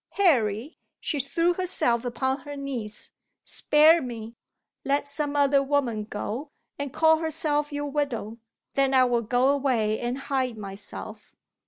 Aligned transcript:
"Harry" 0.13 0.79
she 0.99 1.19
threw 1.19 1.53
herself 1.53 2.03
upon 2.03 2.39
her 2.39 2.55
knees 2.55 3.11
"spare 3.45 4.01
me! 4.01 4.33
Let 4.83 5.05
some 5.05 5.35
other 5.35 5.61
woman 5.61 6.05
go, 6.05 6.49
and 6.79 6.91
call 6.91 7.17
herself 7.19 7.71
your 7.71 7.85
widow. 7.85 8.39
Then 8.73 8.95
I 8.95 9.03
will 9.03 9.21
go 9.21 9.49
away 9.49 9.99
and 9.99 10.17
hide 10.17 10.57
myself." 10.57 11.35